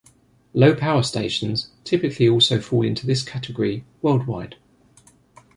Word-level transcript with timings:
Low-power 0.55 1.03
stations 1.03 1.69
typically 1.83 2.27
also 2.27 2.59
fall 2.59 2.81
into 2.83 3.05
this 3.05 3.21
category 3.21 3.85
worldwide. 4.01 4.55